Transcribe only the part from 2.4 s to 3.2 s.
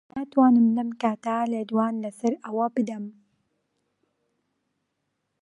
ئەوە بدەم.